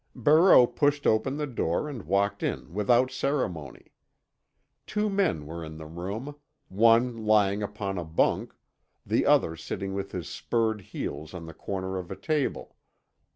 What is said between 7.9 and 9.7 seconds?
a bunk, the other